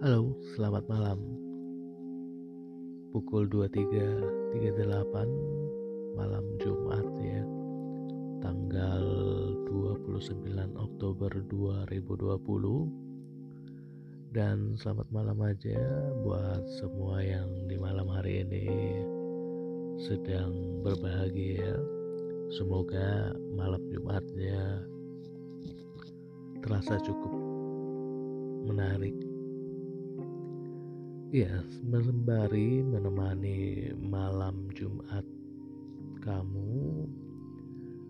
[0.00, 1.20] Halo, selamat malam.
[3.12, 5.12] Pukul 23.38
[6.16, 7.44] malam Jumat ya.
[8.40, 9.04] Tanggal
[9.68, 14.32] 29 Oktober 2020.
[14.32, 15.76] Dan selamat malam aja
[16.24, 18.72] buat semua yang di malam hari ini
[20.00, 21.76] sedang berbahagia.
[22.56, 24.80] Semoga malam Jumatnya
[26.64, 27.36] terasa cukup
[28.64, 29.29] menarik
[31.30, 35.22] Ya, sembari menemani malam Jumat
[36.26, 37.06] kamu,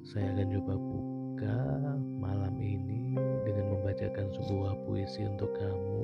[0.00, 1.60] saya akan coba buka
[2.16, 3.12] malam ini
[3.44, 6.00] dengan membacakan sebuah puisi untuk kamu.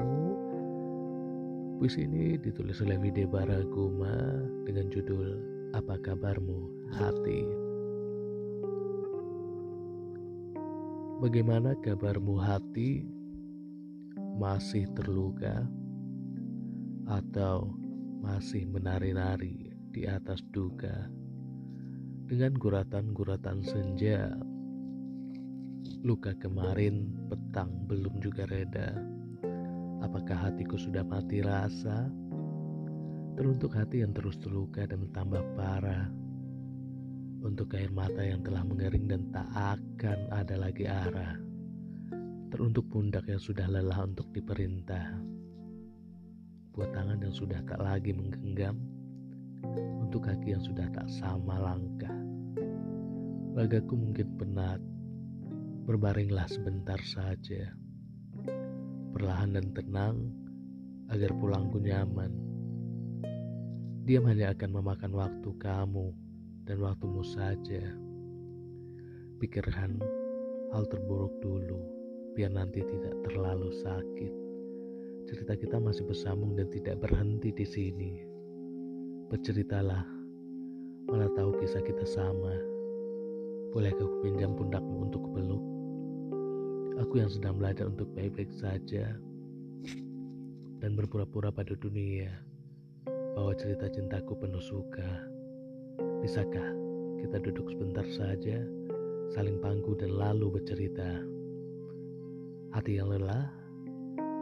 [1.81, 5.41] Puisi ini ditulis oleh Wide Baraguma dengan judul
[5.73, 7.43] Apa Kabarmu Hati.
[11.25, 13.09] Bagaimana kabarmu hati?
[14.37, 15.65] Masih terluka?
[17.07, 17.71] Atau
[18.19, 21.07] masih menari-nari di atas duka
[22.27, 24.35] dengan guratan-guratan senja.
[26.03, 28.99] Luka kemarin petang belum juga reda.
[30.03, 32.11] Apakah hatiku sudah mati rasa?
[33.39, 36.11] Teruntuk hati yang terus terluka dan tambah parah.
[37.47, 41.39] Untuk air mata yang telah mengering dan tak akan ada lagi arah.
[42.51, 45.37] Teruntuk pundak yang sudah lelah untuk diperintah
[46.77, 48.77] buat tangan yang sudah tak lagi menggenggam,
[50.05, 52.13] untuk kaki yang sudah tak sama langkah.
[53.57, 54.85] Ragaku mungkin penat,
[55.89, 57.73] berbaringlah sebentar saja.
[59.17, 60.29] Perlahan dan tenang,
[61.09, 62.37] agar pulangku nyaman.
[64.05, 66.13] Diam hanya akan memakan waktu kamu
[66.69, 67.89] dan waktumu saja.
[69.41, 69.97] Pikirkan
[70.77, 71.81] hal terburuk dulu,
[72.37, 74.46] biar nanti tidak terlalu sakit.
[75.27, 78.23] Cerita kita masih bersambung dan tidak berhenti di sini.
[79.27, 80.07] Berceritalah,
[81.11, 82.55] mana tahu kisah kita sama.
[83.75, 85.65] Bolehkah aku pinjam pundakmu untuk peluk?
[87.03, 89.19] Aku yang sedang belajar untuk baik-baik saja
[90.79, 92.31] dan berpura-pura pada dunia
[93.35, 95.11] bahwa cerita cintaku penuh suka.
[96.23, 96.71] Bisakah
[97.19, 98.63] kita duduk sebentar saja,
[99.35, 101.19] saling pangku dan lalu bercerita?
[102.71, 103.66] Hati yang lelah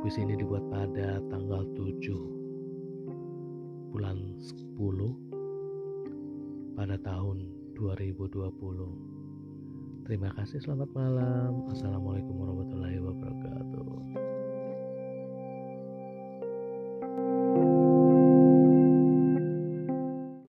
[0.04, 4.36] Puisi ini dibuat pada tanggal 7 bulan
[4.76, 10.04] 10 pada tahun 2020.
[10.04, 11.64] Terima kasih, selamat malam.
[11.72, 14.43] Assalamualaikum warahmatullahi wabarakatuh.